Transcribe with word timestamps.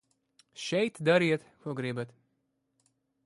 Šeit 0.61 0.97
dariet, 1.09 1.45
ko 1.67 1.75
gribat. 1.81 2.17